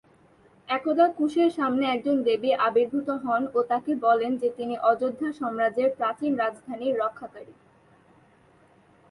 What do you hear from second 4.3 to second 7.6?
যে তিনি অযোধ্যা সাম্রাজ্যের প্রাচীন রাজধানীর রক্ষাকারী।